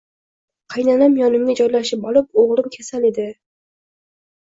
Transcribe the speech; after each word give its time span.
Qaynanam 0.75 1.19
yonimga 1.19 1.55
joylashib 1.61 2.09
olib, 2.15 2.43
O`g`lim 2.47 2.75
kasal 2.81 3.09
edi 3.15 3.31